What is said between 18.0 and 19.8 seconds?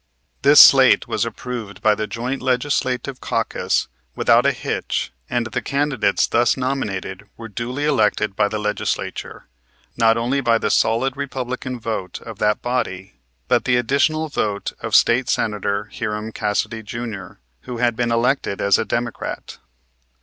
elected as a Democrat.